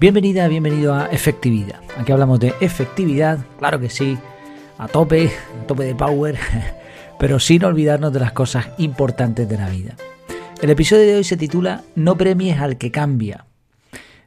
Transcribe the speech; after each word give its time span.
Bienvenida, 0.00 0.48
bienvenido 0.48 0.94
a 0.94 1.08
Efectividad. 1.08 1.78
Aquí 1.98 2.10
hablamos 2.10 2.40
de 2.40 2.54
efectividad, 2.62 3.44
claro 3.58 3.78
que 3.78 3.90
sí, 3.90 4.16
a 4.78 4.88
tope, 4.88 5.30
a 5.60 5.66
tope 5.66 5.84
de 5.84 5.94
power, 5.94 6.38
pero 7.18 7.38
sin 7.38 7.62
olvidarnos 7.64 8.10
de 8.10 8.20
las 8.20 8.32
cosas 8.32 8.70
importantes 8.78 9.46
de 9.46 9.58
la 9.58 9.68
vida. 9.68 9.96
El 10.62 10.70
episodio 10.70 11.02
de 11.02 11.16
hoy 11.16 11.24
se 11.24 11.36
titula 11.36 11.84
No 11.96 12.16
premies 12.16 12.58
al 12.60 12.78
que 12.78 12.90
cambia. 12.90 13.44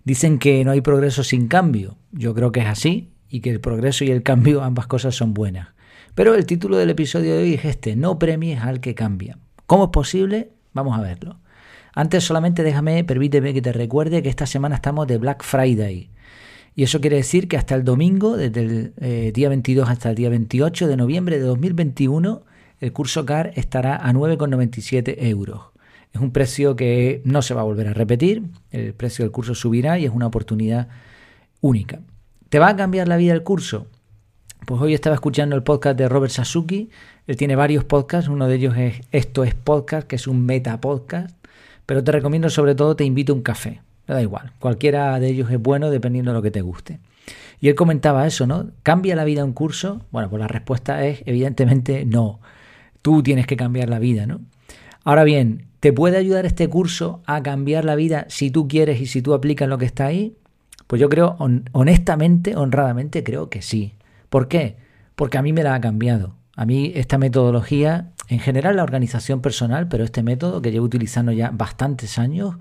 Dicen 0.03 0.37
que 0.37 0.63
no 0.63 0.69
hay 0.69 0.81
progreso 0.81 1.23
sin 1.23 1.47
cambio. 1.47 1.97
Yo 2.11 2.35
creo 2.35 2.51
que 2.51 2.59
es 2.59 2.67
así 2.67 3.09
y 3.27 3.39
que 3.39 3.49
el 3.49 3.59
progreso 3.59 4.03
y 4.03 4.11
el 4.11 4.21
cambio 4.21 4.61
ambas 4.61 4.85
cosas 4.85 5.15
son 5.15 5.33
buenas. 5.33 5.69
Pero 6.13 6.35
el 6.35 6.45
título 6.45 6.77
del 6.77 6.91
episodio 6.91 7.33
de 7.33 7.41
hoy 7.41 7.53
es 7.55 7.65
este, 7.65 7.95
No 7.95 8.19
premies 8.19 8.61
al 8.61 8.79
que 8.79 8.93
cambia. 8.93 9.39
¿Cómo 9.65 9.85
es 9.85 9.89
posible? 9.89 10.51
Vamos 10.73 10.95
a 10.95 11.01
verlo. 11.01 11.39
Antes 11.93 12.23
solamente 12.23 12.63
déjame, 12.63 13.03
permíteme 13.03 13.53
que 13.53 13.61
te 13.61 13.71
recuerde 13.71 14.23
que 14.23 14.29
esta 14.29 14.47
semana 14.47 14.75
estamos 14.75 15.07
de 15.07 15.17
Black 15.17 15.43
Friday. 15.43 16.09
Y 16.75 16.83
eso 16.83 16.99
quiere 16.99 17.17
decir 17.17 17.47
que 17.47 17.55
hasta 17.55 17.75
el 17.75 17.83
domingo, 17.83 18.35
desde 18.35 18.61
el 18.61 18.93
eh, 18.99 19.31
día 19.33 19.49
22 19.49 19.87
hasta 19.87 20.09
el 20.09 20.15
día 20.15 20.29
28 20.29 20.87
de 20.87 20.97
noviembre 20.97 21.37
de 21.37 21.45
2021, 21.45 22.41
el 22.79 22.93
curso 22.93 23.25
CAR 23.25 23.51
estará 23.55 23.95
a 23.95 24.11
9,97 24.11 25.15
euros. 25.19 25.61
Es 26.13 26.19
un 26.19 26.31
precio 26.31 26.75
que 26.75 27.21
no 27.25 27.43
se 27.43 27.53
va 27.53 27.61
a 27.61 27.65
volver 27.65 27.87
a 27.87 27.93
repetir, 27.93 28.43
el 28.71 28.93
precio 28.93 29.23
del 29.23 29.31
curso 29.31 29.53
subirá 29.53 29.99
y 29.99 30.05
es 30.05 30.11
una 30.11 30.27
oportunidad 30.27 30.87
única. 31.61 31.99
¿Te 32.49 32.59
va 32.59 32.69
a 32.69 32.75
cambiar 32.75 33.07
la 33.07 33.17
vida 33.17 33.33
el 33.33 33.43
curso? 33.43 33.87
Pues 34.65 34.81
hoy 34.81 34.93
estaba 34.93 35.15
escuchando 35.15 35.55
el 35.55 35.63
podcast 35.63 35.97
de 35.97 36.09
Robert 36.09 36.31
Sasuki, 36.31 36.89
él 37.27 37.37
tiene 37.37 37.55
varios 37.55 37.83
podcasts, 37.83 38.29
uno 38.29 38.47
de 38.47 38.55
ellos 38.55 38.77
es 38.77 39.01
Esto 39.11 39.43
es 39.43 39.55
Podcast, 39.55 40.07
que 40.07 40.15
es 40.15 40.27
un 40.27 40.45
meta 40.45 40.79
podcast, 40.81 41.35
pero 41.85 42.03
te 42.03 42.11
recomiendo 42.11 42.49
sobre 42.49 42.75
todo 42.75 42.95
te 42.95 43.03
invito 43.03 43.33
a 43.33 43.35
un 43.35 43.41
café. 43.41 43.81
Me 44.07 44.15
da 44.15 44.21
igual, 44.21 44.51
cualquiera 44.59 45.19
de 45.19 45.29
ellos 45.29 45.49
es 45.51 45.59
bueno 45.59 45.89
dependiendo 45.89 46.31
de 46.31 46.35
lo 46.35 46.41
que 46.41 46.51
te 46.51 46.61
guste. 46.61 46.99
Y 47.59 47.69
él 47.69 47.75
comentaba 47.75 48.27
eso, 48.27 48.45
¿no? 48.45 48.71
¿Cambia 48.83 49.15
la 49.15 49.23
vida 49.23 49.45
un 49.45 49.53
curso? 49.53 50.01
Bueno, 50.11 50.29
pues 50.29 50.41
la 50.41 50.47
respuesta 50.47 51.05
es 51.05 51.23
evidentemente 51.25 52.05
no. 52.05 52.41
Tú 53.01 53.23
tienes 53.23 53.47
que 53.47 53.55
cambiar 53.55 53.89
la 53.89 53.99
vida, 53.99 54.25
¿no? 54.25 54.41
Ahora 55.05 55.23
bien, 55.23 55.67
¿te 55.79 55.93
puede 55.93 56.17
ayudar 56.17 56.45
este 56.45 56.67
curso 56.67 57.21
a 57.25 57.41
cambiar 57.43 57.85
la 57.85 57.95
vida 57.95 58.25
si 58.29 58.51
tú 58.51 58.67
quieres 58.67 58.99
y 59.01 59.05
si 59.05 59.21
tú 59.21 59.33
aplicas 59.33 59.69
lo 59.69 59.77
que 59.77 59.85
está 59.85 60.05
ahí? 60.05 60.35
Pues 60.87 61.01
yo 61.01 61.09
creo, 61.09 61.37
honestamente, 61.71 62.55
honradamente, 62.55 63.23
creo 63.23 63.49
que 63.49 63.61
sí. 63.61 63.93
¿Por 64.29 64.47
qué? 64.47 64.77
Porque 65.15 65.37
a 65.37 65.41
mí 65.41 65.53
me 65.53 65.63
la 65.63 65.75
ha 65.75 65.81
cambiado. 65.81 66.35
A 66.55 66.65
mí 66.65 66.91
esta 66.95 67.17
metodología 67.17 68.13
en 68.27 68.39
general 68.39 68.77
la 68.77 68.83
organización 68.83 69.41
personal, 69.41 69.87
pero 69.87 70.03
este 70.03 70.23
método 70.23 70.61
que 70.61 70.71
llevo 70.71 70.85
utilizando 70.85 71.31
ya 71.31 71.51
bastantes 71.51 72.17
años, 72.17 72.55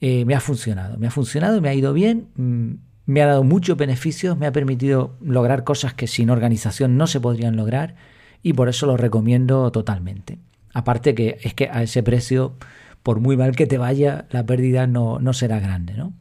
eh, 0.00 0.24
me 0.24 0.34
ha 0.34 0.40
funcionado. 0.40 0.98
Me 0.98 1.06
ha 1.06 1.10
funcionado, 1.10 1.60
me 1.60 1.68
ha 1.68 1.74
ido 1.74 1.92
bien, 1.92 2.28
mm, 2.36 2.74
me 3.06 3.22
ha 3.22 3.26
dado 3.26 3.44
muchos 3.44 3.76
beneficios, 3.76 4.36
me 4.36 4.46
ha 4.46 4.52
permitido 4.52 5.16
lograr 5.20 5.64
cosas 5.64 5.94
que 5.94 6.06
sin 6.06 6.30
organización 6.30 6.96
no 6.96 7.06
se 7.06 7.20
podrían 7.20 7.56
lograr 7.56 7.94
y 8.42 8.52
por 8.52 8.68
eso 8.68 8.86
lo 8.86 8.96
recomiendo 8.96 9.70
totalmente. 9.72 10.38
Aparte 10.74 11.14
que 11.14 11.38
es 11.42 11.54
que 11.54 11.68
a 11.70 11.82
ese 11.82 12.02
precio, 12.02 12.54
por 13.02 13.20
muy 13.20 13.36
mal 13.36 13.56
que 13.56 13.66
te 13.66 13.78
vaya, 13.78 14.26
la 14.30 14.44
pérdida 14.44 14.86
no, 14.86 15.20
será 15.32 15.60
grande, 15.60 15.94
¿no? 15.94 16.12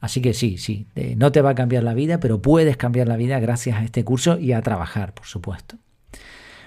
Así 0.00 0.20
que 0.20 0.34
sí, 0.34 0.58
sí, 0.58 0.86
eh, 0.94 1.14
no 1.16 1.32
te 1.32 1.40
va 1.40 1.50
a 1.50 1.54
cambiar 1.54 1.82
la 1.82 1.94
vida, 1.94 2.20
pero 2.20 2.42
puedes 2.42 2.76
cambiar 2.76 3.08
la 3.08 3.16
vida 3.16 3.40
gracias 3.40 3.78
a 3.78 3.84
este 3.84 4.04
curso 4.04 4.38
y 4.38 4.52
a 4.52 4.60
trabajar, 4.62 5.14
por 5.14 5.26
supuesto. 5.26 5.78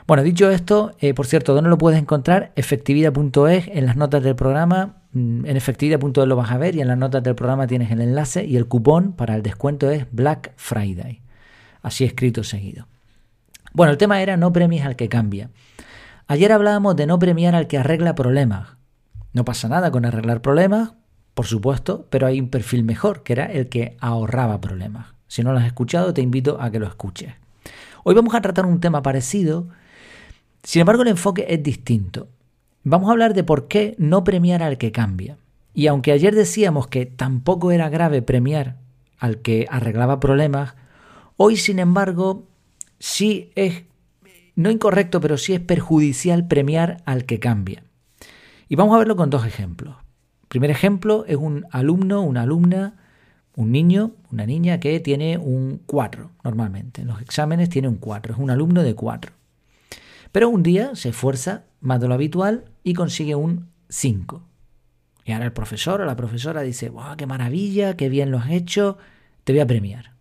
Bueno, 0.10 0.24
dicho 0.24 0.50
esto, 0.50 0.96
eh, 1.02 1.14
por 1.14 1.28
cierto, 1.28 1.54
¿dónde 1.54 1.70
lo 1.70 1.78
puedes 1.78 2.00
encontrar? 2.00 2.52
Efectividad.es 2.56 3.68
en 3.68 3.86
las 3.86 3.96
notas 3.96 4.24
del 4.24 4.36
programa. 4.36 5.04
Mm, 5.12 5.46
en 5.46 5.56
efectividad.es 5.56 6.28
lo 6.28 6.36
vas 6.36 6.50
a 6.50 6.58
ver 6.58 6.76
y 6.76 6.82
en 6.82 6.88
las 6.88 6.98
notas 6.98 7.22
del 7.22 7.36
programa 7.36 7.68
tienes 7.68 7.92
el 7.92 8.02
enlace 8.02 8.44
y 8.44 8.58
el 8.58 8.66
cupón 8.66 9.14
para 9.14 9.36
el 9.36 9.44
descuento 9.44 9.92
es 9.92 10.08
Black 10.12 10.54
Friday. 10.56 11.22
Así 11.84 12.06
escrito 12.06 12.44
seguido. 12.44 12.88
Bueno, 13.72 13.92
el 13.92 14.00
tema 14.00 14.20
era 14.20 14.36
no 14.36 14.52
premies 14.52 14.84
al 14.84 14.96
que 14.96 15.10
cambia. 15.10 15.52
Ayer 16.26 16.54
hablábamos 16.54 16.96
de 16.96 17.06
no 17.06 17.20
premiar 17.20 17.54
al 17.54 17.68
que 17.68 17.78
arregla 17.78 18.16
problemas. 18.16 18.78
No 19.34 19.46
pasa 19.46 19.70
nada 19.70 19.92
con 19.92 20.06
arreglar 20.06 20.42
problemas, 20.42 20.94
por 21.36 21.46
supuesto, 21.46 22.08
pero 22.10 22.26
hay 22.26 22.40
un 22.40 22.50
perfil 22.50 22.84
mejor, 22.84 23.22
que 23.22 23.34
era 23.34 23.46
el 23.46 23.70
que 23.70 23.96
ahorraba 24.00 24.60
problemas. 24.60 25.14
Si 25.28 25.44
no 25.44 25.54
lo 25.54 25.60
has 25.60 25.68
escuchado, 25.68 26.16
te 26.16 26.24
invito 26.24 26.60
a 26.60 26.72
que 26.72 26.80
lo 26.80 26.88
escuches. 26.88 27.36
Hoy 28.04 28.16
vamos 28.16 28.34
a 28.34 28.42
tratar 28.42 28.66
un 28.66 28.80
tema 28.80 29.04
parecido 29.04 29.68
sin 30.64 30.82
embargo, 30.82 31.02
el 31.04 31.10
enfoque 31.10 31.46
es 31.50 31.64
distinto. 31.64 32.28
Vamos 32.84 33.10
a 33.10 33.12
hablar 33.12 33.34
de 33.34 33.44
por 33.44 33.68
qué 33.68 33.96
no 33.98 34.24
premiar 34.24 34.64
al 34.64 34.78
que 34.78 34.92
cambia. 34.92 35.38
Y 35.74 35.88
aunque 35.88 36.12
ayer 36.12 36.36
decíamos 36.36 36.88
que 36.88 37.06
tampoco 37.06 37.72
era 37.72 37.90
grave 37.90 38.22
premiar 38.22 38.78
al 39.18 39.40
que 39.40 39.66
arreglaba 39.70 40.20
problemas, 40.20 40.76
hoy, 41.38 41.58
sin 41.58 41.80
embargo, 41.80 42.48
sí 43.00 43.52
es, 43.56 43.84
no 44.56 44.72
incorrecto, 44.72 45.22
pero 45.22 45.38
sí 45.38 45.54
es 45.54 45.60
perjudicial 45.60 46.48
premiar 46.48 47.02
al 47.06 47.26
que 47.26 47.40
cambia. 47.40 47.84
Y 48.68 48.76
vamos 48.76 48.96
a 48.96 49.00
verlo 49.00 49.16
con 49.16 49.30
dos 49.30 49.46
ejemplos. 49.46 49.96
Primer 50.48 50.72
ejemplo 50.72 51.26
es 51.28 51.38
un 51.38 51.66
alumno, 51.72 52.22
una 52.22 52.42
alumna, 52.42 52.96
un 53.56 53.72
niño, 53.72 54.12
una 54.32 54.46
niña 54.46 54.80
que 54.80 55.00
tiene 55.00 55.38
un 55.38 55.82
4 55.86 56.32
normalmente. 56.44 57.02
En 57.02 57.08
los 57.08 57.22
exámenes 57.22 57.70
tiene 57.70 57.88
un 57.88 57.98
4, 57.98 58.34
es 58.34 58.40
un 58.40 58.50
alumno 58.50 58.84
de 58.84 58.96
4. 58.96 59.32
Pero 60.32 60.50
un 60.50 60.64
día 60.64 60.96
se 60.96 61.10
esfuerza 61.10 61.64
más 61.82 62.00
de 62.00 62.08
lo 62.08 62.14
habitual 62.14 62.66
y 62.84 62.94
consigue 62.94 63.36
un 63.36 63.70
5. 63.90 64.44
Y 65.26 65.32
ahora 65.32 65.46
el 65.46 65.54
profesor 65.54 66.02
o 66.02 66.06
la 66.06 66.16
profesora 66.16 66.62
dice, 66.62 66.90
¡wow, 66.90 67.16
qué 67.18 67.26
maravilla, 67.26 67.96
qué 67.96 68.10
bien 68.10 68.32
lo 68.32 68.38
has 68.38 68.50
hecho, 68.50 68.98
te 69.44 69.54
voy 69.54 69.60
a 69.60 69.68
premiar! 69.68 70.14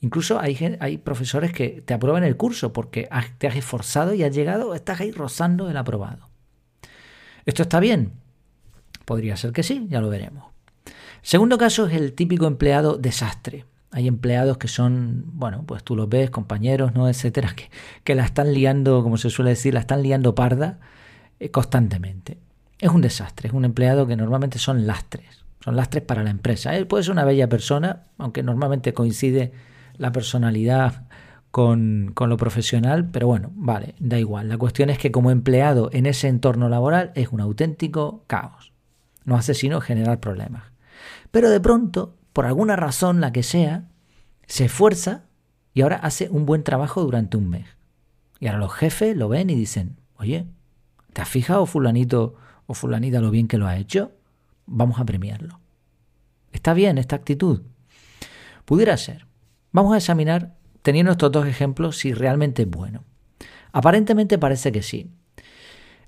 Incluso 0.00 0.38
hay, 0.38 0.98
profesores 0.98 1.50
que 1.52 1.80
te 1.80 1.94
aprueban 1.94 2.24
el 2.24 2.36
curso 2.36 2.74
porque 2.74 3.08
te 3.38 3.46
has 3.46 3.56
esforzado 3.56 4.12
y 4.12 4.22
has 4.22 4.34
llegado, 4.34 4.74
estás 4.74 5.00
ahí 5.00 5.10
rozando 5.10 5.70
el 5.70 5.78
aprobado. 5.78 6.28
¿Esto 7.46 7.62
está 7.62 7.80
bien? 7.80 8.12
Podría 9.06 9.38
ser 9.38 9.52
que 9.52 9.62
sí, 9.62 9.86
ya 9.88 10.02
lo 10.02 10.10
veremos. 10.10 10.44
Segundo 11.22 11.56
caso 11.56 11.86
es 11.86 11.94
el 11.94 12.12
típico 12.12 12.46
empleado 12.46 12.98
desastre. 12.98 13.64
Hay 13.94 14.08
empleados 14.08 14.58
que 14.58 14.66
son, 14.66 15.22
bueno, 15.34 15.62
pues 15.64 15.84
tú 15.84 15.94
los 15.94 16.08
ves, 16.08 16.28
compañeros, 16.28 16.94
¿no? 16.94 17.08
etcétera, 17.08 17.54
que, 17.54 17.70
que 18.02 18.16
la 18.16 18.24
están 18.24 18.52
liando, 18.52 19.04
como 19.04 19.18
se 19.18 19.30
suele 19.30 19.50
decir, 19.50 19.72
la 19.72 19.78
están 19.78 20.02
liando 20.02 20.34
parda 20.34 20.80
eh, 21.38 21.50
constantemente. 21.52 22.38
Es 22.80 22.90
un 22.90 23.02
desastre, 23.02 23.46
es 23.46 23.54
un 23.54 23.64
empleado 23.64 24.08
que 24.08 24.16
normalmente 24.16 24.58
son 24.58 24.84
lastres, 24.88 25.44
son 25.60 25.76
lastres 25.76 26.02
para 26.02 26.24
la 26.24 26.30
empresa. 26.30 26.74
Él 26.76 26.88
puede 26.88 27.04
ser 27.04 27.12
una 27.12 27.24
bella 27.24 27.48
persona, 27.48 28.02
aunque 28.18 28.42
normalmente 28.42 28.92
coincide 28.92 29.52
la 29.96 30.10
personalidad 30.10 31.04
con, 31.52 32.10
con, 32.14 32.30
lo 32.30 32.36
profesional, 32.36 33.08
pero 33.08 33.28
bueno, 33.28 33.52
vale, 33.54 33.94
da 34.00 34.18
igual. 34.18 34.48
La 34.48 34.58
cuestión 34.58 34.90
es 34.90 34.98
que 34.98 35.12
como 35.12 35.30
empleado 35.30 35.88
en 35.92 36.06
ese 36.06 36.26
entorno 36.26 36.68
laboral 36.68 37.12
es 37.14 37.28
un 37.28 37.40
auténtico 37.40 38.24
caos. 38.26 38.72
No 39.24 39.36
hace 39.36 39.54
sino 39.54 39.80
generar 39.80 40.18
problemas. 40.18 40.64
Pero 41.30 41.48
de 41.48 41.60
pronto 41.60 42.16
por 42.34 42.46
alguna 42.46 42.74
razón, 42.74 43.20
la 43.20 43.32
que 43.32 43.44
sea, 43.44 43.88
se 44.46 44.66
esfuerza 44.66 45.22
y 45.72 45.82
ahora 45.82 45.96
hace 45.96 46.28
un 46.28 46.44
buen 46.44 46.64
trabajo 46.64 47.02
durante 47.02 47.36
un 47.36 47.48
mes. 47.48 47.66
Y 48.40 48.48
ahora 48.48 48.58
los 48.58 48.74
jefes 48.74 49.16
lo 49.16 49.28
ven 49.28 49.50
y 49.50 49.54
dicen, 49.54 49.96
oye, 50.16 50.44
¿te 51.12 51.22
has 51.22 51.28
fijado 51.28 51.64
fulanito 51.64 52.34
o 52.66 52.74
fulanita 52.74 53.20
lo 53.20 53.30
bien 53.30 53.46
que 53.46 53.56
lo 53.56 53.68
ha 53.68 53.76
hecho? 53.76 54.10
Vamos 54.66 54.98
a 54.98 55.04
premiarlo. 55.04 55.60
¿Está 56.52 56.74
bien 56.74 56.98
esta 56.98 57.14
actitud? 57.14 57.62
Pudiera 58.64 58.96
ser. 58.96 59.26
Vamos 59.70 59.94
a 59.94 59.98
examinar, 59.98 60.56
teniendo 60.82 61.12
estos 61.12 61.30
dos 61.30 61.46
ejemplos, 61.46 61.98
si 61.98 62.14
realmente 62.14 62.62
es 62.62 62.68
bueno. 62.68 63.04
Aparentemente 63.70 64.38
parece 64.38 64.72
que 64.72 64.82
sí. 64.82 65.12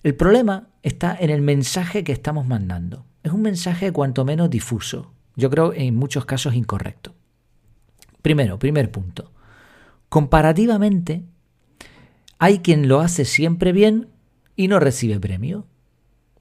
El 0.02 0.16
problema 0.16 0.70
está 0.82 1.16
en 1.18 1.30
el 1.30 1.40
mensaje 1.40 2.02
que 2.02 2.12
estamos 2.12 2.46
mandando. 2.46 3.06
Es 3.22 3.30
un 3.30 3.42
mensaje 3.42 3.92
cuanto 3.92 4.24
menos 4.24 4.50
difuso, 4.50 5.12
yo 5.36 5.50
creo 5.50 5.72
en 5.74 5.94
muchos 5.94 6.24
casos 6.24 6.54
incorrecto. 6.54 7.14
Primero, 8.22 8.58
primer 8.58 8.90
punto. 8.90 9.30
Comparativamente, 10.08 11.24
hay 12.38 12.58
quien 12.58 12.88
lo 12.88 13.00
hace 13.00 13.24
siempre 13.24 13.72
bien 13.72 14.08
y 14.56 14.68
no 14.68 14.80
recibe 14.80 15.20
premio. 15.20 15.66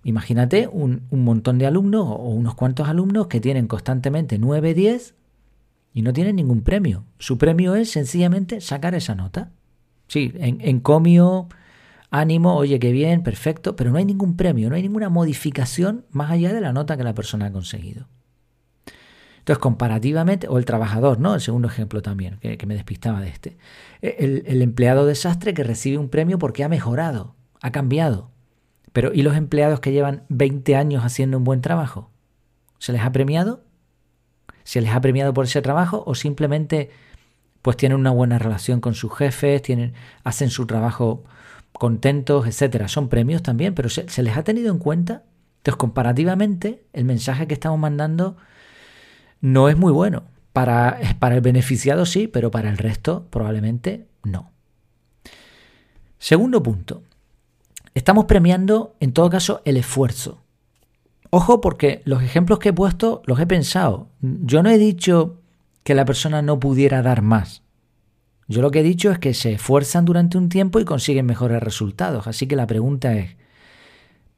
Imagínate 0.03 0.67
un, 0.71 1.07
montón 1.11 1.57
de 1.57 1.65
alumnos 1.65 2.05
o 2.07 2.29
unos 2.29 2.55
cuantos 2.55 2.87
alumnos 2.87 3.27
que 3.27 3.39
tienen 3.39 3.67
constantemente 3.67 4.37
9, 4.37 4.73
10 4.73 5.15
y 5.93 6.01
no 6.01 6.13
tienen 6.13 6.35
ningún 6.35 6.61
premio. 6.61 7.05
Su 7.17 7.37
premio 7.37 7.75
es 7.75 7.91
sencillamente 7.91 8.61
sacar 8.61 8.95
esa 8.95 9.15
nota. 9.15 9.51
Sí, 10.07 10.31
en, 10.35 10.61
en 10.61 10.79
comio, 10.79 11.47
ánimo, 12.11 12.55
oye, 12.55 12.79
qué 12.79 12.91
bien, 12.91 13.23
perfecto, 13.23 13.75
pero 13.75 13.91
no 13.91 13.97
hay 13.97 14.05
ningún 14.05 14.37
premio, 14.37 14.69
no 14.69 14.75
hay 14.75 14.83
ninguna 14.83 15.09
modificación 15.09 16.05
más 16.11 16.31
allá 16.31 16.53
de 16.53 16.61
la 16.61 16.71
nota 16.71 16.97
que 16.97 17.03
la 17.03 17.15
persona 17.15 17.47
ha 17.47 17.51
conseguido. 17.51 18.07
Entonces, 19.45 19.61
comparativamente, 19.61 20.47
o 20.49 20.57
el 20.57 20.65
trabajador, 20.65 21.19
¿no? 21.19 21.35
El 21.35 21.41
segundo 21.41 21.67
ejemplo 21.67 22.01
también, 22.01 22.39
que, 22.39 22.65
me 22.65 22.73
despistaba 22.73 23.21
de 23.21 23.29
este. 23.29 23.57
E, 24.01 24.43
el, 24.47 24.61
empleado 24.63 25.05
desastre 25.05 25.53
que 25.53 25.63
recibe 25.63 25.99
un 25.99 26.09
premio 26.09 26.39
porque 26.39 26.63
ha 26.63 26.69
mejorado, 26.69 27.35
ha 27.61 27.71
cambiado. 27.71 28.31
Pero, 28.91 29.13
¿y 29.13 29.21
los 29.21 29.35
empleados 29.35 29.79
que 29.79 29.91
llevan 29.91 30.23
20 30.29 30.75
años 30.75 31.05
haciendo 31.05 31.37
un 31.37 31.43
buen 31.43 31.61
trabajo? 31.61 32.09
¿Se 32.79 32.91
les 32.91 33.03
ha 33.03 33.11
premiado? 33.11 33.65
se 34.65 34.81
les 34.81 34.91
ha 34.91 34.99
premiado 34.99 35.33
por 35.33 35.45
ese 35.45 35.61
trabajo 35.61 36.03
o 36.05 36.15
simplemente 36.15 36.89
pues 37.61 37.77
tienen 37.77 37.97
una 37.97 38.11
buena 38.11 38.37
relación 38.37 38.81
con 38.81 38.93
sus 38.93 39.15
jefes, 39.15 39.61
tienen, 39.61 39.93
hacen 40.23 40.49
su 40.49 40.67
trabajo 40.67 41.23
contentos, 41.71 42.45
etcétera. 42.45 42.87
Son 42.87 43.09
premios 43.09 43.41
también, 43.41 43.73
pero 43.73 43.89
se, 43.89 44.07
se 44.09 44.21
les 44.21 44.37
ha 44.37 44.43
tenido 44.43 44.71
en 44.71 44.79
cuenta. 44.79 45.23
Entonces, 45.57 45.77
comparativamente, 45.77 46.83
el 46.93 47.05
mensaje 47.05 47.47
que 47.47 47.53
estamos 47.53 47.79
mandando 47.79 48.37
no 49.45 49.69
es 49.69 49.77
muy 49.77 49.91
bueno. 49.91 50.23
Para, 50.53 50.99
para 51.19 51.35
el 51.35 51.41
beneficiado 51.41 52.05
sí, 52.05 52.27
pero 52.27 52.49
para 52.49 52.69
el 52.69 52.77
resto 52.77 53.27
probablemente 53.29 54.07
no. 54.23 54.51
Segundo 56.17 56.63
punto. 56.63 57.03
Estamos 57.93 58.25
premiando, 58.25 58.95
en 58.99 59.13
todo 59.13 59.29
caso, 59.29 59.61
el 59.65 59.77
esfuerzo. 59.77 60.41
Ojo 61.29 61.61
porque 61.61 62.01
los 62.05 62.23
ejemplos 62.23 62.57
que 62.57 62.69
he 62.69 62.73
puesto 62.73 63.21
los 63.25 63.39
he 63.39 63.45
pensado. 63.45 64.09
Yo 64.21 64.63
no 64.63 64.69
he 64.69 64.77
dicho 64.79 65.41
que 65.83 65.93
la 65.93 66.05
persona 66.05 66.41
no 66.41 66.59
pudiera 66.59 67.03
dar 67.03 67.21
más. 67.21 67.61
Yo 68.47 68.63
lo 68.63 68.71
que 68.71 68.79
he 68.79 68.83
dicho 68.83 69.11
es 69.11 69.19
que 69.19 69.33
se 69.35 69.53
esfuerzan 69.53 70.05
durante 70.05 70.37
un 70.39 70.49
tiempo 70.49 70.79
y 70.79 70.85
consiguen 70.85 71.25
mejores 71.27 71.61
resultados. 71.61 72.25
Así 72.25 72.47
que 72.47 72.55
la 72.55 72.65
pregunta 72.65 73.13
es, 73.15 73.35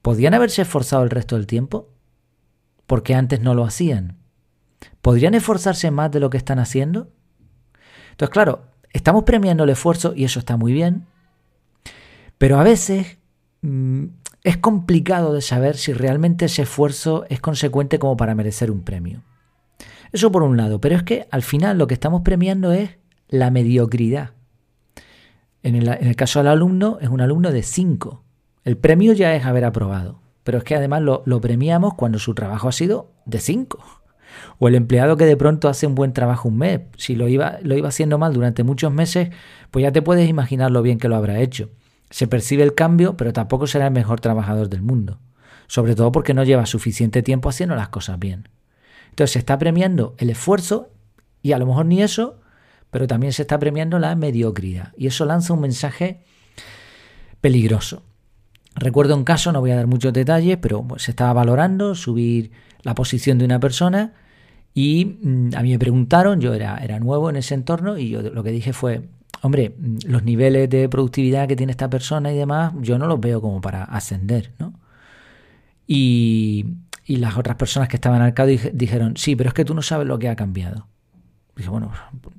¿podrían 0.02 0.34
haberse 0.34 0.64
esforzado 0.64 1.04
el 1.04 1.12
resto 1.12 1.38
del 1.38 1.48
tiempo? 1.48 1.90
Porque 2.88 3.16
antes 3.16 3.40
no 3.40 3.54
lo 3.54 3.64
hacían. 3.64 4.18
¿Podrían 5.02 5.34
esforzarse 5.34 5.92
más 5.92 6.12
de 6.12 6.20
lo 6.20 6.30
que 6.30 6.38
están 6.38 6.60
haciendo? 6.60 7.10
Entonces, 8.12 8.34
claro, 8.34 8.66
estamos 8.92 9.24
premiando 9.24 9.64
el 9.64 9.70
esfuerzo 9.70 10.14
y 10.16 10.24
eso 10.24 10.40
está 10.40 10.58
muy 10.58 10.74
bien, 10.74 11.06
pero 12.38 12.60
a 12.60 12.64
veces 12.64 13.18
mm, 13.62 14.06
es 14.44 14.58
complicado 14.58 15.34
de 15.34 15.42
saber 15.42 15.78
si 15.78 15.94
realmente 15.94 16.46
ese 16.46 16.64
esfuerzo 16.64 17.26
es 17.30 17.40
consecuente 17.40 18.00
como 18.00 18.18
para 18.18 18.36
merecer 18.36 18.72
un 18.72 18.84
premio. 18.84 19.24
Eso 20.12 20.32
por 20.32 20.44
un 20.44 20.58
lado, 20.58 20.80
pero 20.80 20.96
es 20.96 21.04
que 21.04 21.28
al 21.32 21.42
final 21.42 21.78
lo 21.78 21.88
que 21.88 21.94
estamos 21.94 22.22
premiando 22.22 22.72
es 22.72 22.98
la 23.28 23.52
mediocridad. 23.52 24.32
En 25.64 25.76
el, 25.76 26.16
caso 26.16 26.40
del 26.40 26.48
alumno 26.48 26.98
es 27.02 27.10
un 27.10 27.20
alumno 27.20 27.52
de 27.52 27.62
5. 27.62 28.24
El 28.64 28.78
premio 28.78 29.14
ya 29.14 29.36
es 29.36 29.46
haber 29.46 29.66
aprobado, 29.66 30.22
pero 30.44 30.60
es 30.60 30.64
que 30.64 30.76
además 30.76 31.02
lo, 31.02 31.24
lo 31.26 31.42
premiamos 31.42 31.96
cuando 31.96 32.20
su 32.20 32.34
trabajo 32.34 32.70
ha 32.70 32.72
sido 32.72 33.12
de 33.26 33.40
5. 33.40 33.80
O 34.60 34.68
el 34.68 34.76
empleado 34.76 35.18
que 35.18 35.26
de 35.26 35.38
pronto 35.38 35.70
hace 35.70 35.88
un 35.88 35.96
buen 35.96 36.14
trabajo 36.14 36.50
un 36.50 36.58
mes. 36.58 36.82
Si 36.98 37.16
lo 37.16 37.28
iba, 37.28 37.58
lo 37.62 37.76
iba 37.76 37.90
haciendo 37.90 38.18
mal 38.18 38.34
durante 38.34 38.64
muchos 38.64 38.92
meses, 38.92 39.30
pues 39.72 39.84
ya 39.84 39.92
te 39.92 40.02
puedes 40.02 40.30
imaginar 40.30 40.72
lo 40.72 40.82
bien 40.82 40.98
que 40.98 41.10
lo 41.10 41.16
habrá 41.16 41.40
hecho. 41.40 41.70
Se 42.10 42.28
percibe 42.28 42.64
el 42.64 42.74
cambio, 42.74 43.18
pero 43.18 43.34
tampoco 43.34 43.68
será 43.68 43.88
el 43.88 43.94
mejor 43.94 44.20
trabajador 44.20 44.70
del 44.70 44.82
mundo. 44.82 45.20
Sobre 45.68 45.96
todo 45.96 46.12
porque 46.12 46.34
no 46.34 46.44
lleva 46.44 46.66
suficiente 46.66 47.22
tiempo 47.22 47.50
haciendo 47.50 47.76
las 47.76 47.90
cosas 47.90 48.20
bien. 48.20 48.48
Entonces 49.10 49.34
se 49.34 49.40
está 49.40 49.58
premiando 49.58 50.16
el 50.18 50.30
esfuerzo 50.30 50.92
y 51.42 51.52
a 51.52 51.58
lo 51.58 51.66
mejor 51.66 51.86
ni 51.86 52.02
eso, 52.02 52.40
pero 52.92 53.08
también 53.08 53.34
se 53.34 53.42
está 53.42 53.60
premiando 53.60 54.00
la 54.00 54.16
mediocridad. 54.16 54.94
Y 54.98 55.08
eso 55.08 55.26
lanza 55.26 55.54
un 55.54 55.62
mensaje 55.62 56.22
peligroso. 57.42 58.04
Recuerdo 58.76 59.16
un 59.16 59.24
caso, 59.24 59.52
no 59.52 59.60
voy 59.60 59.72
a 59.72 59.76
dar 59.76 59.88
muchos 59.88 60.14
detalles, 60.14 60.58
pero 60.62 60.86
se 60.98 61.12
estaba 61.12 61.34
valorando 61.34 61.96
subir 61.96 62.52
la 62.84 62.94
posición 62.94 63.38
de 63.40 63.46
una 63.46 63.60
persona 63.60 64.14
y 64.74 65.18
mm, 65.22 65.50
a 65.56 65.62
mí 65.62 65.72
me 65.72 65.80
preguntaron, 65.80 66.40
yo 66.40 66.54
era, 66.54 66.78
era 66.78 67.00
nuevo 67.00 67.30
en 67.30 67.38
ese 67.38 67.56
entorno 67.56 67.98
y 67.98 68.10
yo 68.10 68.22
lo 68.22 68.44
que 68.44 68.52
dije 68.52 68.74
fue, 68.74 69.02
hombre, 69.42 69.76
mm, 69.78 69.98
los 70.08 70.24
niveles 70.24 70.70
de 70.70 70.90
productividad 70.90 71.48
que 71.48 71.56
tiene 71.56 71.72
esta 71.72 71.90
persona 71.90 72.32
y 72.32 72.38
demás, 72.38 72.74
yo 72.82 72.98
no 72.98 73.08
los 73.08 73.20
veo 73.20 73.42
como 73.42 73.62
para 73.62 73.84
ascender, 73.84 74.52
¿no? 74.60 74.74
Y, 75.88 76.66
y 77.06 77.18
las 77.18 77.38
otras 77.38 77.56
personas 77.56 77.88
que 77.88 77.96
estaban 77.96 78.22
al 78.22 78.34
lado 78.38 78.52
dijeron, 78.74 79.16
sí, 79.16 79.36
pero 79.36 79.50
es 79.50 79.54
que 79.54 79.66
tú 79.66 79.74
no 79.74 79.82
sabes 79.82 80.08
lo 80.08 80.20
que 80.20 80.28
ha 80.30 80.36
cambiado. 80.36 80.88
Dije, 81.56 81.70
bueno, 81.70 81.92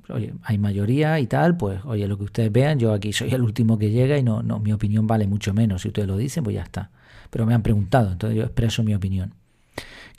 oye, 0.07 0.33
hay 0.43 0.57
mayoría 0.57 1.19
y 1.19 1.27
tal, 1.27 1.57
pues 1.57 1.81
oye, 1.83 2.07
lo 2.07 2.17
que 2.17 2.23
ustedes 2.23 2.51
vean, 2.51 2.79
yo 2.79 2.93
aquí 2.93 3.11
soy 3.11 3.33
el 3.33 3.41
último 3.41 3.77
que 3.77 3.89
llega 3.89 4.17
y 4.17 4.23
no, 4.23 4.41
no, 4.43 4.59
mi 4.59 4.71
opinión 4.71 5.07
vale 5.07 5.27
mucho 5.27 5.53
menos. 5.53 5.81
Si 5.81 5.89
ustedes 5.89 6.07
lo 6.07 6.15
dicen, 6.15 6.43
pues 6.43 6.53
ya 6.53 6.63
está. 6.63 6.91
Pero 7.29 7.45
me 7.45 7.53
han 7.53 7.61
preguntado, 7.61 8.13
entonces 8.13 8.37
yo 8.37 8.43
expreso 8.43 8.81
mi 8.81 8.95
opinión. 8.95 9.33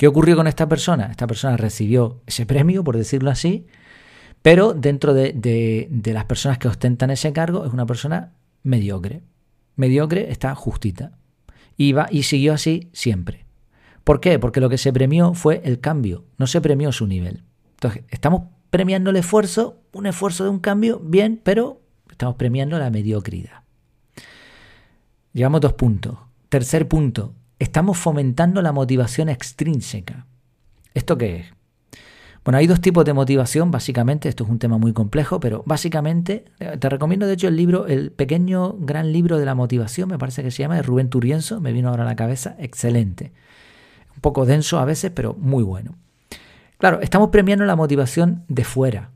¿Qué 0.00 0.06
ocurrió 0.06 0.35
con 0.35 0.47
esta 0.47 0.67
persona? 0.67 1.08
Esta 1.11 1.26
persona 1.26 1.58
recibió 1.58 2.23
ese 2.26 2.47
premio, 2.47 2.82
por 2.82 2.97
decirlo 2.97 3.31
así, 3.31 3.67
pero 4.41 4.73
dentro 4.73 5.12
de, 5.12 5.91
las 6.06 6.25
personas 6.25 6.56
que 6.56 6.69
ostentan 6.69 7.11
ese 7.11 7.35
cargo 7.35 7.67
es 7.67 7.73
una 7.75 7.85
persona 7.85 8.32
mediocre. 8.62 9.20
Mediocre 9.76 10.32
está 10.32 10.55
justita. 10.55 11.19
Y, 11.76 11.94
y 12.12 12.23
siguió 12.23 12.55
así 12.55 12.88
siempre. 12.94 13.44
¿Por 14.02 14.20
qué? 14.20 14.38
Porque 14.38 14.61
lo 14.61 14.70
que 14.70 14.79
se 14.79 14.91
premió 14.91 15.35
fue 15.35 15.61
el 15.67 15.81
cambio, 15.81 16.25
no 16.38 16.47
se 16.47 16.62
premió 16.62 16.93
su 16.93 17.06
nivel. 17.06 17.43
Entonces, 17.73 18.05
estamos 18.08 18.44
premiando 18.70 19.11
el 19.11 19.17
esfuerzo, 19.17 19.82
un 19.93 20.06
esfuerzo 20.06 20.44
de 20.44 20.50
un 20.50 20.61
cambio, 20.61 20.99
bien, 21.05 21.38
pero 21.44 21.82
estamos 22.11 22.37
premiando 22.37 22.79
la 22.79 22.88
mediocridad. 22.88 23.64
Llevamos 25.35 25.61
dos 25.61 25.75
puntos. 25.75 26.17
Tercer 26.49 26.88
punto, 26.88 27.35
estamos 27.60 27.98
fomentando 27.98 28.62
la 28.62 28.72
motivación 28.72 29.28
extrínseca. 29.28 30.26
¿Esto 30.94 31.16
qué 31.16 31.36
es? 31.36 31.46
Bueno, 32.42 32.56
hay 32.56 32.66
dos 32.66 32.80
tipos 32.80 33.04
de 33.04 33.12
motivación, 33.12 33.70
básicamente, 33.70 34.30
esto 34.30 34.44
es 34.44 34.50
un 34.50 34.58
tema 34.58 34.78
muy 34.78 34.94
complejo, 34.94 35.40
pero 35.40 35.62
básicamente 35.66 36.46
eh, 36.58 36.78
te 36.80 36.88
recomiendo 36.88 37.26
de 37.26 37.34
hecho 37.34 37.48
el 37.48 37.56
libro, 37.56 37.86
el 37.86 38.12
pequeño 38.12 38.76
gran 38.78 39.12
libro 39.12 39.38
de 39.38 39.44
la 39.44 39.54
motivación, 39.54 40.08
me 40.08 40.18
parece 40.18 40.42
que 40.42 40.50
se 40.50 40.62
llama, 40.62 40.76
de 40.76 40.82
Rubén 40.82 41.10
Turienzo, 41.10 41.60
me 41.60 41.72
vino 41.72 41.90
ahora 41.90 42.04
a 42.04 42.06
la 42.06 42.16
cabeza, 42.16 42.56
excelente. 42.58 43.32
Un 44.14 44.22
poco 44.22 44.46
denso 44.46 44.78
a 44.78 44.86
veces, 44.86 45.12
pero 45.14 45.34
muy 45.34 45.62
bueno. 45.62 45.96
Claro, 46.78 47.02
estamos 47.02 47.28
premiando 47.28 47.66
la 47.66 47.76
motivación 47.76 48.44
de 48.48 48.64
fuera, 48.64 49.10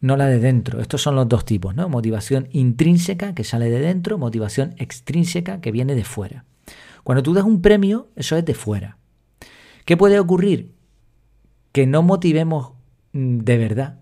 no 0.00 0.16
la 0.16 0.26
de 0.26 0.38
dentro. 0.38 0.80
Estos 0.80 1.02
son 1.02 1.16
los 1.16 1.28
dos 1.28 1.44
tipos, 1.44 1.74
¿no? 1.74 1.88
Motivación 1.88 2.48
intrínseca, 2.52 3.34
que 3.34 3.42
sale 3.42 3.68
de 3.70 3.80
dentro, 3.80 4.18
motivación 4.18 4.76
extrínseca, 4.78 5.60
que 5.60 5.72
viene 5.72 5.96
de 5.96 6.04
fuera. 6.04 6.44
Cuando 7.08 7.22
tú 7.22 7.32
das 7.32 7.46
un 7.46 7.62
premio, 7.62 8.08
eso 8.16 8.36
es 8.36 8.44
de 8.44 8.52
fuera. 8.52 8.98
¿Qué 9.86 9.96
puede 9.96 10.20
ocurrir? 10.20 10.74
Que 11.72 11.86
no 11.86 12.02
motivemos 12.02 12.72
mm, 13.14 13.38
de 13.38 13.56
verdad. 13.56 14.00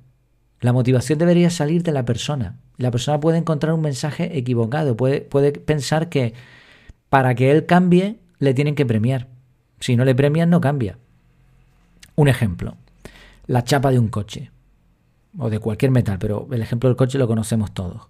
La 0.60 0.72
motivación 0.72 1.16
debería 1.20 1.50
salir 1.50 1.84
de 1.84 1.92
la 1.92 2.04
persona. 2.04 2.58
La 2.78 2.90
persona 2.90 3.20
puede 3.20 3.38
encontrar 3.38 3.74
un 3.74 3.82
mensaje 3.82 4.36
equivocado, 4.36 4.96
puede, 4.96 5.20
puede 5.20 5.52
pensar 5.52 6.08
que 6.08 6.34
para 7.08 7.36
que 7.36 7.52
él 7.52 7.64
cambie 7.64 8.18
le 8.40 8.54
tienen 8.54 8.74
que 8.74 8.84
premiar. 8.84 9.28
Si 9.78 9.94
no 9.94 10.04
le 10.04 10.16
premian, 10.16 10.50
no 10.50 10.60
cambia. 10.60 10.98
Un 12.16 12.26
ejemplo, 12.26 12.76
la 13.46 13.62
chapa 13.62 13.92
de 13.92 14.00
un 14.00 14.08
coche, 14.08 14.50
o 15.38 15.48
de 15.48 15.60
cualquier 15.60 15.92
metal, 15.92 16.18
pero 16.18 16.48
el 16.50 16.60
ejemplo 16.60 16.88
del 16.88 16.96
coche 16.96 17.18
lo 17.18 17.28
conocemos 17.28 17.72
todos. 17.72 18.08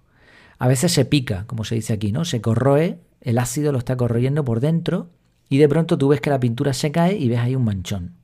A 0.59 0.67
veces 0.69 0.91
se 0.91 1.05
pica, 1.05 1.45
como 1.47 1.65
se 1.65 1.75
dice 1.75 1.93
aquí, 1.93 2.13
¿no? 2.13 2.25
Se 2.25 2.41
corroe 2.41 2.99
el 3.21 3.39
ácido 3.39 3.73
lo 3.73 3.79
está 3.79 3.97
corroyendo 3.97 4.45
por 4.45 4.61
dentro 4.61 5.11
y 5.49 5.59
de 5.59 5.69
pronto 5.69 5.99
tú 5.99 6.09
ves 6.09 6.21
que 6.21 6.31
la 6.31 6.41
pintura 6.41 6.73
se 6.73 6.93
cae 6.93 7.17
y 7.17 7.29
ves 7.29 7.39
ahí 7.39 7.55
un 7.55 7.65
manchón. 7.65 8.15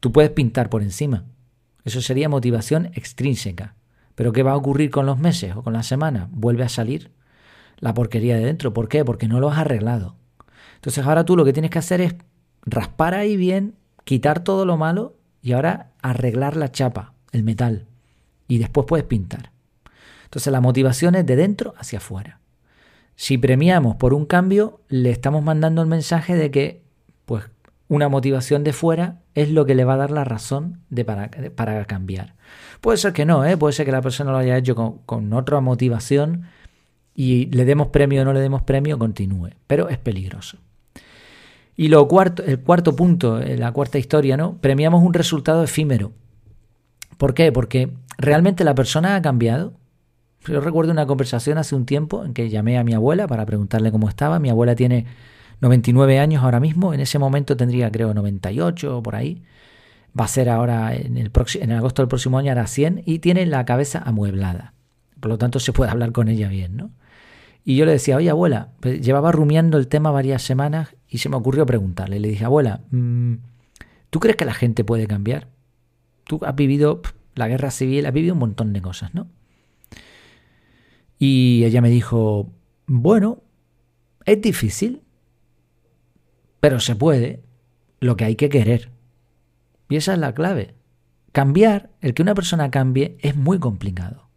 Tú 0.00 0.12
puedes 0.12 0.30
pintar 0.30 0.68
por 0.68 0.82
encima. 0.82 1.24
Eso 1.84 2.00
sería 2.00 2.28
motivación 2.28 2.86
extrínseca. 2.94 3.76
Pero 4.14 4.32
¿qué 4.32 4.42
va 4.42 4.52
a 4.52 4.56
ocurrir 4.56 4.90
con 4.90 5.06
los 5.06 5.18
meses 5.18 5.54
o 5.54 5.62
con 5.62 5.72
las 5.72 5.86
semanas? 5.86 6.28
Vuelve 6.30 6.64
a 6.64 6.68
salir 6.68 7.12
la 7.78 7.94
porquería 7.94 8.36
de 8.36 8.44
dentro. 8.44 8.72
¿Por 8.72 8.88
qué? 8.88 9.04
Porque 9.04 9.28
no 9.28 9.40
lo 9.40 9.50
has 9.50 9.58
arreglado. 9.58 10.16
Entonces 10.76 11.06
ahora 11.06 11.24
tú 11.24 11.36
lo 11.36 11.44
que 11.44 11.52
tienes 11.52 11.70
que 11.70 11.78
hacer 11.78 12.00
es 12.00 12.14
raspar 12.62 13.14
ahí 13.14 13.36
bien, 13.36 13.74
quitar 14.04 14.42
todo 14.42 14.64
lo 14.64 14.76
malo 14.76 15.16
y 15.42 15.52
ahora 15.52 15.92
arreglar 16.02 16.56
la 16.56 16.72
chapa, 16.72 17.12
el 17.32 17.42
metal. 17.42 17.86
Y 18.48 18.58
después 18.58 18.86
puedes 18.86 19.06
pintar. 19.06 19.52
Entonces 20.24 20.52
la 20.52 20.60
motivación 20.60 21.14
es 21.14 21.26
de 21.26 21.36
dentro 21.36 21.74
hacia 21.78 21.98
afuera. 21.98 22.40
Si 23.16 23.38
premiamos 23.38 23.96
por 23.96 24.14
un 24.14 24.26
cambio, 24.26 24.80
le 24.88 25.10
estamos 25.10 25.42
mandando 25.42 25.82
el 25.82 25.88
mensaje 25.88 26.36
de 26.36 26.50
que 26.50 26.82
pues, 27.24 27.44
una 27.88 28.08
motivación 28.08 28.62
de 28.62 28.72
fuera 28.72 29.20
es 29.34 29.50
lo 29.50 29.66
que 29.66 29.74
le 29.74 29.84
va 29.84 29.94
a 29.94 29.98
dar 29.98 30.10
la 30.10 30.24
razón 30.24 30.80
de 30.90 31.04
para, 31.04 31.30
para 31.54 31.84
cambiar. 31.86 32.34
Puede 32.80 32.98
ser 32.98 33.12
que 33.12 33.24
no, 33.24 33.44
¿eh? 33.44 33.56
puede 33.56 33.72
ser 33.72 33.86
que 33.86 33.92
la 33.92 34.02
persona 34.02 34.32
lo 34.32 34.38
haya 34.38 34.56
hecho 34.56 34.74
con, 34.74 34.98
con 35.06 35.32
otra 35.32 35.60
motivación 35.60 36.44
y 37.14 37.46
le 37.46 37.64
demos 37.64 37.88
premio 37.88 38.22
o 38.22 38.24
no 38.24 38.34
le 38.34 38.40
demos 38.40 38.62
premio, 38.62 38.98
continúe. 38.98 39.50
Pero 39.66 39.88
es 39.88 39.98
peligroso. 39.98 40.58
Y 41.76 41.88
lo 41.88 42.06
cuarto, 42.08 42.42
el 42.44 42.60
cuarto 42.60 42.96
punto, 42.96 43.40
eh, 43.40 43.56
la 43.56 43.72
cuarta 43.72 43.98
historia, 43.98 44.36
¿no? 44.36 44.58
Premiamos 44.58 45.02
un 45.02 45.14
resultado 45.14 45.62
efímero. 45.62 46.12
¿Por 47.16 47.34
qué? 47.34 47.52
Porque 47.52 47.90
realmente 48.18 48.64
la 48.64 48.74
persona 48.74 49.16
ha 49.16 49.22
cambiado, 49.22 49.74
yo 50.46 50.60
recuerdo 50.60 50.92
una 50.92 51.06
conversación 51.06 51.58
hace 51.58 51.74
un 51.74 51.86
tiempo 51.86 52.24
en 52.24 52.34
que 52.34 52.48
llamé 52.48 52.78
a 52.78 52.84
mi 52.84 52.94
abuela 52.94 53.26
para 53.26 53.46
preguntarle 53.46 53.90
cómo 53.90 54.08
estaba. 54.08 54.38
Mi 54.38 54.50
abuela 54.50 54.74
tiene 54.74 55.06
99 55.60 56.18
años 56.18 56.42
ahora 56.42 56.60
mismo, 56.60 56.94
en 56.94 57.00
ese 57.00 57.18
momento 57.18 57.56
tendría 57.56 57.90
creo 57.90 58.14
98 58.14 58.98
o 58.98 59.02
por 59.02 59.16
ahí. 59.16 59.42
Va 60.18 60.24
a 60.24 60.28
ser 60.28 60.48
ahora 60.48 60.94
en 60.94 61.18
el, 61.18 61.30
en 61.60 61.72
agosto 61.72 62.02
del 62.02 62.08
próximo 62.08 62.38
año 62.38 62.50
hará 62.50 62.66
100 62.66 63.02
y 63.04 63.18
tiene 63.18 63.44
la 63.46 63.64
cabeza 63.64 64.02
amueblada. 64.04 64.72
Por 65.20 65.30
lo 65.30 65.38
tanto 65.38 65.60
se 65.60 65.72
puede 65.72 65.90
hablar 65.90 66.12
con 66.12 66.28
ella 66.28 66.48
bien, 66.48 66.76
¿no? 66.76 66.90
Y 67.64 67.76
yo 67.76 67.84
le 67.84 67.92
decía, 67.92 68.16
oye 68.16 68.30
abuela, 68.30 68.68
pues 68.80 69.00
llevaba 69.00 69.32
rumiando 69.32 69.76
el 69.76 69.88
tema 69.88 70.10
varias 70.10 70.42
semanas 70.42 70.94
y 71.08 71.18
se 71.18 71.28
me 71.28 71.36
ocurrió 71.36 71.66
preguntarle. 71.66 72.20
Le 72.20 72.28
dije, 72.28 72.44
abuela, 72.44 72.80
mm, 72.90 73.34
¿tú 74.10 74.20
crees 74.20 74.36
que 74.36 74.44
la 74.44 74.54
gente 74.54 74.84
puede 74.84 75.06
cambiar? 75.06 75.48
tú 76.26 76.40
has 76.42 76.54
vivido 76.54 77.00
la 77.34 77.48
guerra 77.48 77.70
civil, 77.70 78.06
has 78.06 78.12
vivido 78.12 78.34
un 78.34 78.40
montón 78.40 78.72
de 78.72 78.82
cosas, 78.82 79.14
¿no? 79.14 79.28
Y 81.18 81.64
ella 81.64 81.80
me 81.80 81.90
dijo, 81.90 82.52
bueno, 82.86 83.42
es 84.24 84.40
difícil, 84.40 85.02
pero 86.60 86.80
se 86.80 86.96
puede, 86.96 87.42
lo 88.00 88.16
que 88.16 88.24
hay 88.24 88.36
que 88.36 88.48
querer. 88.48 88.90
Y 89.88 89.96
esa 89.96 90.14
es 90.14 90.18
la 90.18 90.34
clave. 90.34 90.74
Cambiar, 91.32 91.90
el 92.00 92.14
que 92.14 92.22
una 92.22 92.34
persona 92.34 92.70
cambie, 92.70 93.16
es 93.20 93.36
muy 93.36 93.58
complicado. 93.58 94.28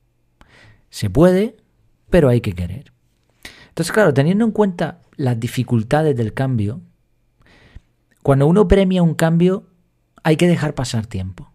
Se 0.90 1.10
puede, 1.10 1.58
pero 2.10 2.30
hay 2.30 2.42
que 2.42 2.54
querer. 2.54 2.94
Entonces, 3.70 3.92
claro, 3.92 4.14
teniendo 4.14 4.46
en 4.46 4.52
cuenta 4.52 5.02
las 5.16 5.40
dificultades 5.40 6.16
del 6.16 6.34
cambio, 6.34 6.82
cuando 8.24 8.48
uno 8.48 8.68
premia 8.68 9.02
un 9.02 9.16
cambio, 9.16 9.68
hay 10.24 10.36
que 10.36 10.48
dejar 10.48 10.76
pasar 10.76 11.08
tiempo. 11.08 11.52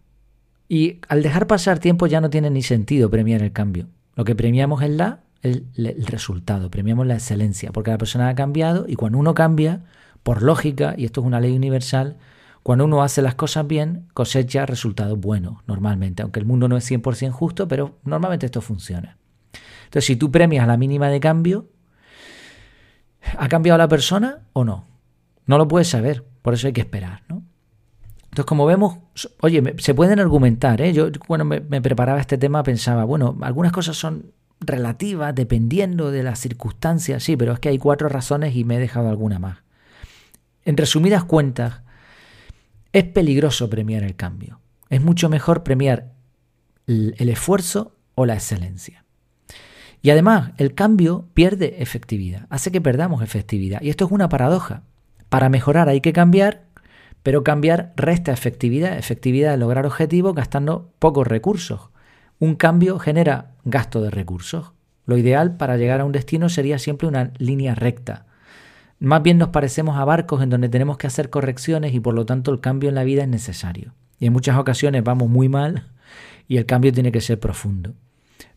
Y 0.69 1.01
al 1.09 1.23
dejar 1.23 1.47
pasar 1.47 1.79
tiempo 1.79 2.07
ya 2.07 2.21
no 2.21 2.31
tiene 2.31 2.51
ni 2.51 2.63
sentido 2.63 3.11
premiar 3.11 3.43
el 3.43 3.53
cambio. 3.53 3.89
Lo 4.17 4.25
que 4.25 4.35
premiamos 4.35 4.83
es 4.83 4.91
la, 4.91 5.21
el, 5.43 5.67
el 5.77 6.07
resultado, 6.07 6.71
premiamos 6.71 7.07
la 7.07 7.15
excelencia, 7.15 7.73
porque 7.73 7.91
la 7.91 7.99
persona 7.99 8.29
ha 8.29 8.35
cambiado 8.35 8.87
y 8.89 8.95
cuando 8.95 9.19
uno 9.19 9.35
cambia, 9.35 9.85
por 10.23 10.43
lógica, 10.43 10.95
y 10.97 11.05
esto 11.05 11.21
es 11.21 11.27
una 11.27 11.41
ley 11.41 11.55
universal, 11.55 12.17
cuando 12.65 12.87
uno 12.87 13.03
hace 13.03 13.21
las 13.21 13.35
cosas 13.35 13.67
bien, 13.67 14.09
cosecha 14.15 14.65
resultados 14.65 15.21
buenos, 15.21 15.59
normalmente, 15.67 16.23
aunque 16.23 16.41
el 16.41 16.47
mundo 16.47 16.67
no 16.67 16.79
es 16.79 16.91
100% 16.91 17.31
justo, 17.31 17.69
pero 17.69 17.99
normalmente 18.05 18.47
esto 18.47 18.63
funciona. 18.63 19.19
Entonces, 19.85 20.07
si 20.07 20.17
tú 20.17 20.31
premias 20.31 20.67
la 20.67 20.79
mínima 20.79 21.11
de 21.11 21.21
cambio, 21.21 21.69
¿ha 23.39 23.49
cambiado 23.49 23.77
la 23.77 23.87
persona 23.87 24.41
o 24.55 24.65
no? 24.65 24.87
No 25.47 25.59
lo 25.59 25.69
puedes 25.69 25.89
saber, 25.89 26.25
por 26.41 26.55
eso 26.55 26.67
hay 26.67 26.73
que 26.73 26.81
esperar, 26.81 27.23
¿no? 27.29 27.44
Entonces, 28.35 28.49
como 28.49 28.67
vemos, 28.67 28.99
oye, 29.43 29.77
se 29.79 29.95
pueden 29.95 30.19
argumentar, 30.19 30.81
¿eh? 30.81 30.93
Yo 30.93 31.09
cuando 31.25 31.45
me, 31.45 31.61
me 31.61 31.81
preparaba 31.81 32.21
este 32.21 32.37
tema 32.37 32.65
pensaba, 32.65 33.05
bueno, 33.05 33.39
algunas 33.43 33.71
cosas 33.71 33.97
son 33.97 34.33
relativas, 34.59 35.37
dependiendo 35.37 36.11
de 36.11 36.25
las 36.25 36.41
circunstancias, 36.41 37.23
sí, 37.23 37.37
pero 37.37 37.53
es 37.53 37.61
que 37.61 37.69
hay 37.69 37.79
cuatro 37.79 38.09
razones 38.09 38.57
y 38.57 38.65
me 38.65 38.75
he 38.75 38.81
dejado 38.81 39.09
alguna 39.09 39.39
más. 39.39 39.59
En 40.65 40.77
resumidas 40.77 41.23
cuentas, 41.23 41.83
es 42.93 43.05
peligroso 43.05 43.71
premiar 43.71 44.03
el 44.03 44.17
cambio. 44.17 44.59
Es 44.91 45.01
mucho 45.01 45.29
mejor 45.29 45.63
premiar 45.63 46.11
el 46.89 47.29
esfuerzo 47.29 47.95
o 48.17 48.27
la 48.27 48.35
excelencia. 48.35 49.05
Y 50.03 50.11
además, 50.11 50.55
el 50.57 50.75
cambio 50.75 51.29
pierde 51.35 51.77
efectividad, 51.81 52.49
hace 52.51 52.73
que 52.73 52.81
perdamos 52.81 53.23
efectividad. 53.23 53.81
Y 53.81 53.91
esto 53.91 54.07
es 54.07 54.11
una 54.11 54.29
paradoja. 54.29 54.83
Para 55.29 55.49
mejorar 55.49 55.89
hay 55.89 56.01
que 56.01 56.13
cambiar, 56.13 56.65
pero 57.25 57.43
cambiar 57.43 57.95
resta 57.97 58.33
efectividad, 58.33 58.99
efectividad 58.99 59.53
de 59.53 59.57
lograr 59.57 59.87
objetivos 59.87 60.35
gastando 60.35 60.93
pocos 60.99 61.27
recursos. 61.27 61.89
Un 62.39 62.55
cambio 62.55 62.99
genera 62.99 63.53
gasto 63.65 64.03
de 64.03 64.11
recursos. 64.11 64.73
Lo 65.07 65.17
ideal 65.17 65.57
para 65.57 65.79
llegar 65.79 66.03
a 66.03 66.05
un 66.05 66.13
destino 66.13 66.51
sería 66.51 66.79
siempre 66.79 67.09
una 67.09 67.33
línea 67.39 67.75
recta. 67.75 68.27
Más 68.99 69.23
bien 69.23 69.39
nos 69.39 69.49
parecemos 69.49 69.97
a 69.97 70.05
barcos 70.05 70.43
en 70.43 70.51
donde 70.51 70.69
tenemos 70.69 70.99
que 70.99 71.07
hacer 71.07 71.31
correcciones 71.31 71.95
y 71.95 72.01
por 72.01 72.13
lo 72.13 72.27
tanto 72.27 72.53
el 72.53 72.61
cambio 72.61 72.91
en 72.91 72.95
la 72.95 73.05
vida 73.05 73.23
es 73.23 73.29
necesario. 73.29 73.95
Y 74.19 74.27
en 74.27 74.35
muchas 74.35 74.59
ocasiones 74.59 75.03
vamos 75.03 75.31
muy 75.31 75.49
mal 75.49 75.93
y 76.47 76.59
el 76.59 76.67
cambio 76.67 76.93
tiene 76.93 77.11
que 77.11 77.23
ser 77.23 77.41
profundo. 77.41 77.95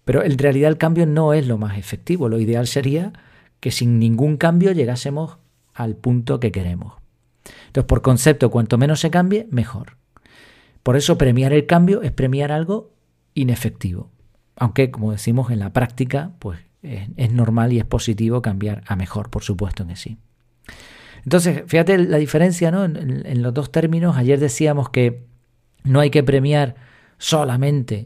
Pero 0.04 0.26
en 0.26 0.38
realidad 0.38 0.70
el 0.70 0.78
cambio 0.78 1.06
no 1.06 1.34
es 1.34 1.48
lo 1.48 1.58
más 1.58 1.78
efectivo. 1.78 2.28
Lo 2.28 2.38
ideal 2.38 2.68
sería 2.68 3.14
que 3.62 3.72
sin 3.72 3.98
ningún 3.98 4.36
cambio 4.36 4.74
llegásemos 4.74 5.38
al 5.74 5.96
punto 5.96 6.42
que 6.42 6.52
queremos. 6.52 7.07
Entonces, 7.68 7.88
por 7.88 8.02
concepto, 8.02 8.52
cuanto 8.52 8.78
menos 8.78 9.00
se 9.00 9.10
cambie, 9.10 9.48
mejor. 9.52 9.98
Por 10.84 10.96
eso 10.96 11.18
premiar 11.18 11.54
el 11.54 11.66
cambio 11.66 12.02
es 12.02 12.12
premiar 12.12 12.52
algo 12.52 12.94
inefectivo. 13.34 14.10
Aunque, 14.56 14.90
como 14.90 15.12
decimos 15.12 15.52
en 15.52 15.60
la 15.60 15.74
práctica, 15.74 16.32
pues 16.40 16.60
es, 16.82 17.32
normal 17.32 17.74
y 17.74 17.80
es 17.80 17.86
positivo 17.86 18.42
cambiar 18.42 18.84
a 18.88 18.96
mejor, 18.96 19.30
por 19.30 19.44
supuesto 19.44 19.86
que 19.86 19.96
sí. 19.96 20.18
Entonces, 21.24 21.64
fíjate 21.68 21.98
la 21.98 22.18
diferencia 22.18 22.72
¿no? 22.72 22.86
en, 22.86 23.42
los 23.42 23.54
dos 23.54 23.72
términos. 23.72 24.16
Ayer 24.16 24.40
decíamos 24.40 24.90
que 24.90 25.26
no 25.84 26.00
hay 26.00 26.10
que 26.10 26.24
premiar 26.24 26.76
solamente 27.18 28.06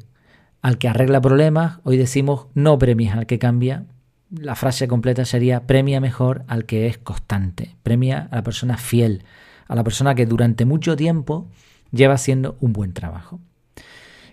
al 0.62 0.78
que 0.78 0.88
arregla 0.88 1.22
problemas. 1.22 1.80
Hoy 1.84 1.98
decimos 1.98 2.48
no 2.54 2.78
premies 2.80 3.14
al 3.14 3.28
que 3.28 3.40
cambia. 3.40 3.86
La 4.32 4.56
frase 4.56 4.88
completa 4.88 5.26
sería 5.26 5.68
premia 5.68 6.00
mejor 6.00 6.44
al 6.48 6.66
que 6.66 6.88
es 6.88 6.98
constante. 6.98 7.76
Premia 7.84 8.30
a 8.32 8.38
la 8.38 8.44
persona 8.44 8.78
fiel, 8.78 9.24
a 9.68 9.76
la 9.76 9.84
persona 9.84 10.16
que 10.16 10.26
durante 10.26 10.66
mucho 10.66 10.96
tiempo 10.96 11.50
lleva 11.92 12.14
haciendo 12.14 12.58
un 12.62 12.72
buen 12.72 12.94
trabajo. 12.94 13.42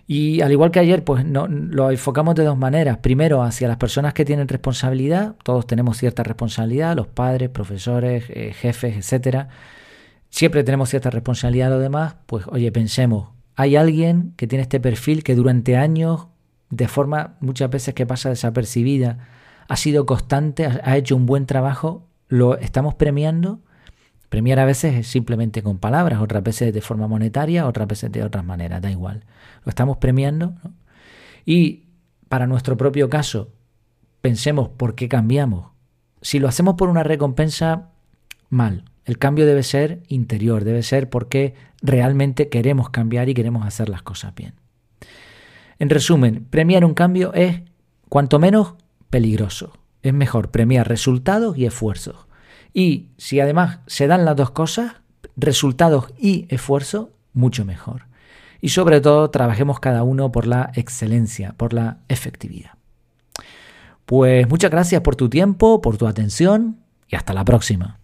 Y 0.07 0.41
al 0.41 0.51
igual 0.51 0.71
que 0.71 0.79
ayer, 0.79 1.03
pues 1.03 1.23
no, 1.23 1.47
lo 1.47 1.91
enfocamos 1.91 2.33
de 2.33 2.43
dos 2.43 2.57
maneras. 2.57 2.97
Primero, 2.97 3.43
hacia 3.43 3.67
las 3.67 3.77
personas 3.77 4.13
que 4.13 4.25
tienen 4.25 4.47
responsabilidad. 4.47 5.35
Todos 5.43 5.67
tenemos 5.67 5.97
cierta 5.97 6.23
responsabilidad, 6.23 6.95
los 6.95 7.07
padres, 7.07 7.49
profesores, 7.49 8.23
eh, 8.29 8.53
jefes, 8.53 8.97
etcétera. 8.97 9.49
Siempre 10.29 10.63
tenemos 10.63 10.89
cierta 10.89 11.09
responsabilidad 11.09 11.67
a 11.67 11.75
los 11.75 11.81
demás. 11.81 12.15
Pues 12.25 12.47
oye, 12.47 12.71
pensemos, 12.71 13.29
hay 13.55 13.75
alguien 13.75 14.33
que 14.37 14.47
tiene 14.47 14.63
este 14.63 14.79
perfil 14.79 15.23
que 15.23 15.35
durante 15.35 15.75
años, 15.75 16.27
de 16.69 16.87
forma 16.87 17.35
muchas 17.39 17.69
veces 17.69 17.93
que 17.93 18.07
pasa 18.07 18.29
desapercibida, 18.29 19.27
ha 19.69 19.75
sido 19.77 20.05
constante, 20.05 20.65
ha 20.65 20.97
hecho 20.97 21.15
un 21.15 21.25
buen 21.25 21.45
trabajo, 21.45 22.05
lo 22.27 22.57
estamos 22.57 22.95
premiando. 22.95 23.61
Premiar 24.27 24.59
a 24.59 24.65
veces 24.65 24.95
es 24.95 25.07
simplemente 25.07 25.63
con 25.63 25.79
palabras, 25.79 26.21
otras 26.21 26.43
veces 26.43 26.73
de 26.73 26.81
forma 26.81 27.07
monetaria, 27.07 27.65
otras 27.65 27.87
veces 27.87 28.11
de 28.11 28.23
otras 28.23 28.43
maneras, 28.43 28.81
da 28.81 28.91
igual 28.91 29.23
lo 29.63 29.69
estamos 29.69 29.97
premiando. 29.97 30.55
Y 31.45 31.85
para 32.27 32.47
nuestro 32.47 32.77
propio 32.77 33.09
caso, 33.09 33.51
pensemos 34.21 34.69
por 34.69 34.95
qué 34.95 35.07
cambiamos. 35.07 35.71
Si 36.21 36.39
lo 36.39 36.47
hacemos 36.47 36.75
por 36.75 36.89
una 36.89 37.03
recompensa, 37.03 37.89
mal. 38.49 38.85
El 39.05 39.17
cambio 39.17 39.45
debe 39.45 39.63
ser 39.63 40.03
interior, 40.07 40.63
debe 40.63 40.83
ser 40.83 41.09
porque 41.09 41.55
realmente 41.81 42.49
queremos 42.49 42.89
cambiar 42.89 43.29
y 43.29 43.33
queremos 43.33 43.65
hacer 43.65 43.89
las 43.89 44.03
cosas 44.03 44.35
bien. 44.35 44.53
En 45.79 45.89
resumen, 45.89 46.45
premiar 46.49 46.83
un 46.83 46.93
cambio 46.93 47.33
es, 47.33 47.61
cuanto 48.09 48.37
menos, 48.37 48.75
peligroso. 49.09 49.73
Es 50.01 50.13
mejor 50.13 50.51
premiar 50.51 50.87
resultados 50.87 51.57
y 51.57 51.65
esfuerzos. 51.65 52.27
Y 52.73 53.09
si 53.17 53.39
además 53.39 53.79
se 53.87 54.07
dan 54.07 54.25
las 54.25 54.35
dos 54.35 54.51
cosas, 54.51 54.93
resultados 55.35 56.13
y 56.17 56.45
esfuerzo, 56.49 57.11
mucho 57.33 57.65
mejor 57.65 58.09
y 58.61 58.69
sobre 58.69 59.01
todo 59.01 59.29
trabajemos 59.29 59.79
cada 59.79 60.03
uno 60.03 60.31
por 60.31 60.47
la 60.47 60.71
excelencia, 60.75 61.53
por 61.57 61.73
la 61.73 61.99
efectividad. 62.07 62.71
Pues 64.05 64.49
muchas 64.49 64.71
gracias 64.71 65.01
por 65.01 65.15
tu 65.15 65.29
tiempo, 65.29 65.81
por 65.81 65.97
tu 65.97 66.07
atención 66.07 66.79
y 67.07 67.15
hasta 67.15 67.33
la 67.33 67.45
próxima. 67.45 67.99